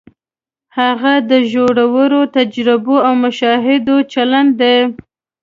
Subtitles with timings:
[0.77, 4.77] هغه د ژورو تجربو او مشاهدو چلن دی.